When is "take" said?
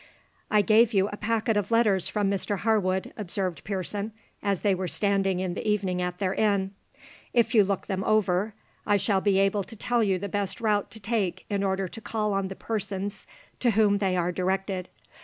10.99-11.45